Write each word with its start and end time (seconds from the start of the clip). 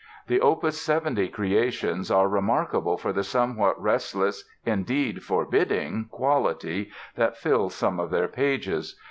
The 0.25 0.41
Opus 0.41 0.81
70 0.81 1.27
creations 1.27 2.09
are 2.09 2.27
remarkable 2.27 2.97
for 2.97 3.13
the 3.13 3.23
somewhat 3.23 3.79
restless, 3.79 4.43
indeed 4.65 5.21
forbidding, 5.23 6.07
quality 6.09 6.89
that 7.13 7.37
fills 7.37 7.75
some 7.75 7.99
of 7.99 8.09
their 8.09 8.27
pages. 8.27 8.99